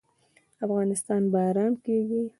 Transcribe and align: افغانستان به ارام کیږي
افغانستان 0.65 1.21
به 1.31 1.39
ارام 1.49 1.73
کیږي 1.83 2.21